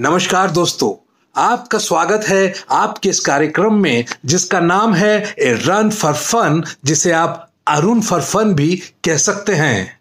[0.00, 6.12] नमस्कार दोस्तों, आपका स्वागत है आपके इस कार्यक्रम में, जिसका नाम है ए रन फॉर
[6.12, 10.00] फन, जिसे आप अरुण फॉर फन भी कह सकते हैं।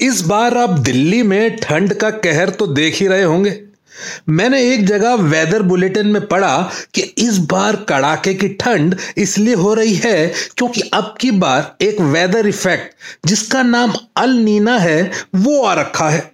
[0.00, 3.69] इस बार आप दिल्ली में ठंड का कहर तो देख ही रहे होंगे।
[4.28, 9.74] मैंने एक जगह वेदर बुलेटिन में पढ़ा कि इस बार कड़ाके की ठंड इसलिए हो
[9.74, 15.62] रही है क्योंकि अब की बार एक वेदर इफ़ेक्ट जिसका नाम अल नीना है, वो
[15.62, 16.30] आ रखा है।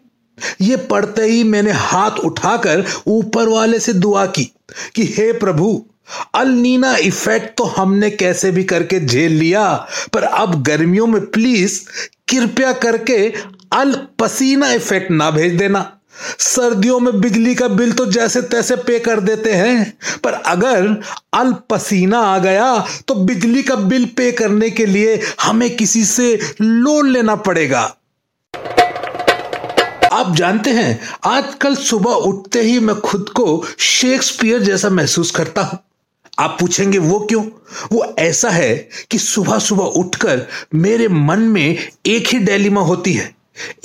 [0.61, 4.45] ये पढ़ते ही मैंने हाथ उठाकर ऊपर वाले से दुआ की
[4.95, 5.85] कि हे प्रभु,
[6.35, 9.73] अल नीना इफ़ेक्ट तो हमने कैसे भी करके झेल लिया,
[10.13, 11.81] पर अब गर्मियों में प्लीज़
[12.29, 13.17] कृपया करके
[13.73, 15.93] अल पसीना इफ़ेक्ट ना भेज देना।
[16.39, 19.93] सर्दियों में बिजली का बिल तो जैसे तैसे पे कर देते हैं,
[20.25, 20.87] पर अगर
[21.35, 26.35] अल पसीना आ गया तो बिजली का बिल पे करने के लिए हमें किसी से
[26.61, 27.83] लोन लेना पड़ेगा।
[30.13, 35.79] आप जानते हैं, आजकल सुबह उठते ही मैं खुद को शेक्सपियर जैसा महसूस करता हूँ।
[36.39, 37.43] आप पूछेंगे, वो क्यों?
[37.93, 38.77] वो ऐसा है
[39.11, 43.35] कि सुबह सुबह उठकर मेरे मन में एक ही डेलिमा होती है।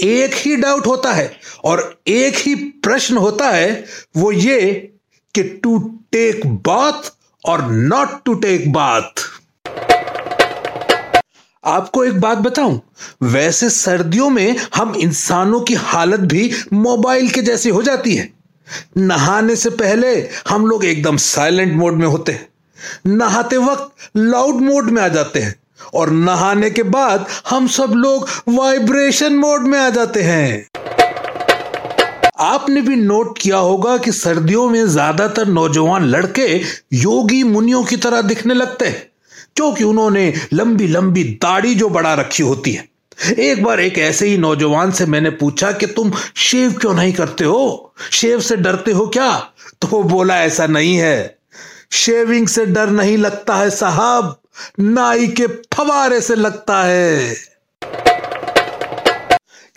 [0.01, 1.31] एक ही डाउट होता है
[1.63, 3.83] और एक ही प्रश्न होता है,
[4.17, 4.71] वो ये
[5.35, 5.77] कि टू
[6.11, 7.11] टेक बाथ
[7.43, 9.29] और नॉट टू टेक बाथ
[11.63, 12.79] आपको एक बात बताऊँ,
[13.23, 18.29] वैसे सर्दियों में हम इंसानों की हालत भी मोबाइल के जैसी हो जाती है।
[18.97, 20.15] नहाने से पहले
[20.49, 22.47] हम लोग एकदम साइलेंट मोड में होते हैं।
[23.07, 25.55] नहाते वक्त लाउड मोड में आ जाते हैं
[25.93, 30.70] और नहाने के बाद हम सब लोग वाइब्रेशन मोड में आ जाते हैं।
[32.41, 36.47] आपने भी नोट किया होगा कि सर्दियों में ज़्यादातर नौजवान लड़के
[36.95, 39.09] योगी मुनियों की तरह दिखने लगते हैं,
[39.55, 42.89] क्योंकि उन्होंने लंबी लंबी दाढ़ी जो बढ़ा रखी होती है।
[43.39, 47.43] एक बार एक ऐसे ही नौजवान से मैंने पूछा कि तुम शेव क्यों नहीं करते
[47.43, 47.93] हो?
[48.11, 49.31] शेव से डरते हो क्या?
[49.81, 51.37] तो वो बोला, ऐसा नहीं है।
[51.93, 54.35] शेविंग से डर नहीं लगता है साहब,
[54.79, 57.35] नाई के फवारे से लगता है।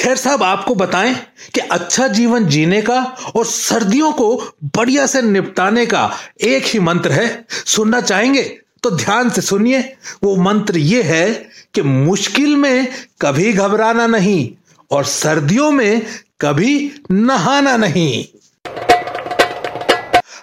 [0.05, 1.15] खैर साहब, आपको बताएँ
[1.55, 3.01] कि अच्छा जीवन जीने का
[3.37, 6.11] और सर्दियों को बढ़िया से निपटाने का
[6.41, 8.43] एक ही मंत्र है। सुनना चाहेंगे
[8.83, 9.81] तो ध्यान से सुनिए।
[10.25, 12.89] वो मंत्र ये है कि मुश्किल में
[13.21, 14.51] कभी घबराना नहीं
[14.91, 16.03] और सर्दियों में
[16.41, 18.25] कभी नहाना नहीं।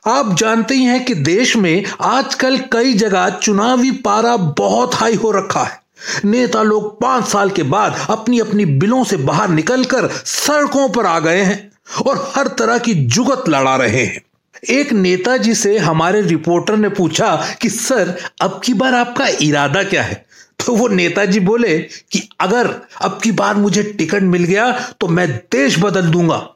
[0.07, 5.31] आप जानते ही हैं कि देश में आजकल कई जगह चुनावी पारा बहुत हाई हो
[5.31, 5.81] रखा है।
[6.25, 11.19] नेता लोग पाँच साल के बाद अपनी अपनी बिलों से बाहर निकलकर सड़कों पर आ
[11.19, 11.72] गए हैं
[12.07, 14.22] और हर तरह की जुगत लड़ा रहे हैं।
[14.69, 20.03] एक नेताजी से हमारे रिपोर्टर ने पूछा कि, सर, अब की बार आपका इरादा क्या
[20.03, 20.25] है?
[20.66, 25.31] तो वो नेताजी बोले कि, अगर अब की बार मुझे टिकट मिल गया तो मैं
[25.51, 26.50] देश बदल दूँगा।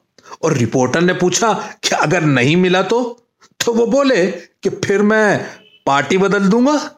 [0.44, 3.24] और रिपोर्टर ने पूछा कि अगर नहीं मिला तो?
[3.66, 5.46] तो वो बोले कि, फिर मैं
[5.86, 6.95] पार्टी बदल दूँगा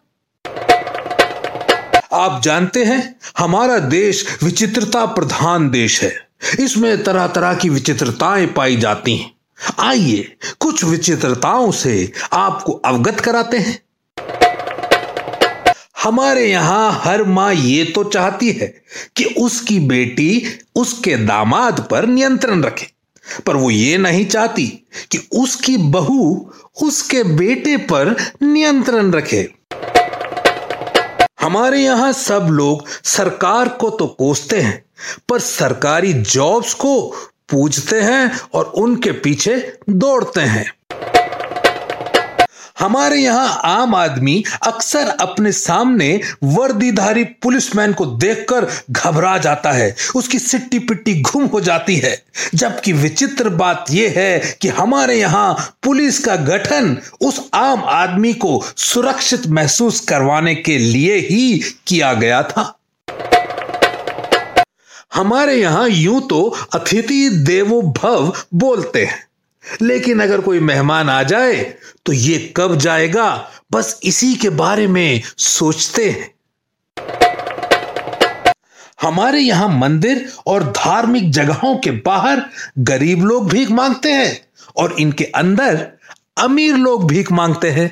[2.14, 6.28] आप जानते हैं, हमारा देश विचित्रता प्रधान देश है।
[6.60, 9.32] इसमें तरह तरह की विचित्रताएँ पाई जाती हैं।
[9.80, 13.82] आइए, कुछ विचित्रताओं से आपको अवगत कराते हैं।
[16.04, 18.82] हमारे यहाँ हर माँ ये तो चाहती है
[19.16, 22.88] कि उसकी बेटी उसके दामाद पर नियंत्रण रखे।
[23.46, 24.68] पर वो ये नहीं चाहती
[25.12, 26.52] कि उसकी बहू
[26.84, 29.57] उसके बेटे पर नियंत्रण रखे।
[31.40, 34.84] हमारे यहाँ सब लोग सरकार को तो कोसते हैं,
[35.30, 37.00] पर सरकारी जॉब्स को
[37.50, 39.56] पूजते हैं और उनके पीछे
[39.90, 40.66] दौड़ते हैं।
[42.80, 46.10] हमारे यहाँ आम आदमी अक्सर अपने सामने
[46.44, 52.16] वर्दीधारी पुलिसमैन को देखकर घबरा जाता है। उसकी सिट्टी पिट्टी घुम हो जाती है।
[52.56, 58.64] जबकि विचित्र बात यह है कि हमारे यहाँ पुलिस का गठन उस आम आदमी को
[58.78, 62.74] सुरक्षित महसूस करवाने के लिए ही किया गया था।
[65.14, 69.27] हमारे यहाँ यूँ तो अतिथि देवो भव बोलते हैं।
[69.82, 71.64] लेकिन अगर कोई मेहमान आ जाए
[72.06, 73.52] तो ये कब जाएगा?
[73.72, 76.34] बस इसी के बारे में सोचते हैं।
[79.02, 82.42] हमारे यहाँ मंदिर और धार्मिक जगहों के बाहर
[82.80, 84.40] गरीब लोग भीख मांगते हैं
[84.78, 85.88] और इनके अंदर
[86.38, 87.92] अमीर लोग भीख मांगते हैं।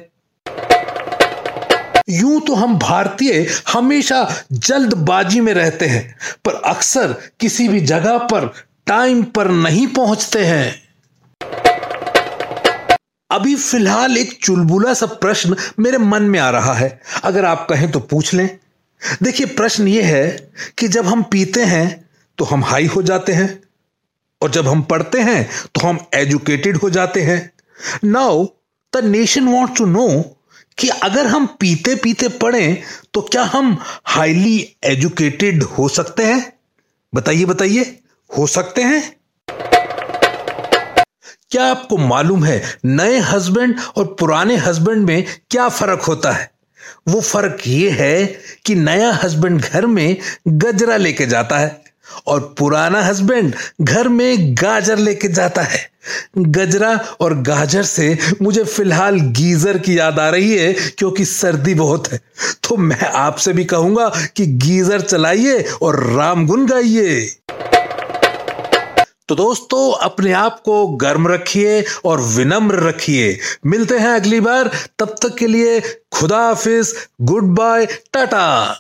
[2.10, 8.52] यूँ तो हम भारतीय हमेशा जल्दबाजी में रहते हैं, पर अक्सर किसी भी जगह पर
[8.88, 10.85] टाइम पर नहीं पहुँचते हैं।
[13.32, 17.92] अभी फ़िलहाल एक चुलबुला सा प्रश्न मेरे मन में आ रहा है। अगर आप कहें
[17.92, 18.48] तो पूछ लें।
[19.24, 23.64] देखिए, प्रश्न यह है कि जब हम पीते हैं तो हम हाई हो जाते हैं,
[24.42, 27.52] और जब हम पढ़ते हैं तो हम एजुकेटेड हो जाते हैं।
[28.04, 28.46] Now,
[28.94, 30.08] the nation want to know
[30.78, 32.82] कि अगर हम पीते पीते पढ़ें
[33.14, 36.54] तो क्या हम हाईली एजुकेटेड हो सकते हैं?
[37.14, 38.00] बताइए बताइए।
[38.38, 39.15] हो सकते हैं?
[41.56, 46.50] क्या आपको मालूम है नए हस्बैंड और पुराने हस्बैंड में क्या फ़र्क होता है?
[47.08, 48.26] वो फ़र्क ये है
[48.66, 50.18] कि नया हस्बैंड घर में
[50.48, 51.82] गजरा लेके जाता है
[52.28, 55.80] और पुराना हस्बैंड घर में गाजर लेके जाता है।
[56.38, 62.12] गजरा और गाजर से मुझे फ़िलहाल गीजर की याद आ रही है क्योंकि सर्दी बहुत
[62.12, 62.20] है।
[62.64, 67.30] तो मैं आपसे भी कहूँगा कि गीजर चलाइए और राम गुन गाइए।
[69.28, 75.16] तो दोस्तों, अपने आप को गर्म रखिए और विनम्र रखिए। मिलते हैं अगली बार। तब
[75.22, 75.80] तक के लिए
[76.12, 78.78] खुदा हाफिज। Good bye. टाटा।